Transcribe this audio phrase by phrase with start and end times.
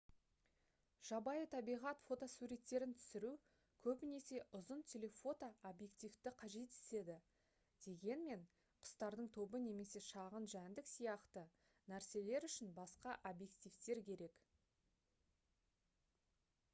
[1.07, 3.29] жабайы табиғат фотосуреттерін түсіру
[3.87, 7.19] көбінесе ұзын телефото объективті қажет етеді
[7.89, 8.47] дегенмен
[8.87, 11.45] құстардың тобы немесе шағын жәндік сияқты
[11.95, 14.45] нәрселер үшін басқа объективтер керек